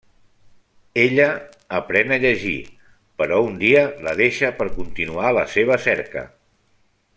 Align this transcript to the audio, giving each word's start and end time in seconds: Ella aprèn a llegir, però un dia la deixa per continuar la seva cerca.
Ella 1.01 1.27
aprèn 1.79 2.13
a 2.15 2.19
llegir, 2.23 2.55
però 3.23 3.39
un 3.51 3.61
dia 3.65 3.85
la 4.09 4.15
deixa 4.23 4.53
per 4.63 4.69
continuar 4.81 5.33
la 5.41 5.45
seva 5.59 5.79
cerca. 5.89 6.27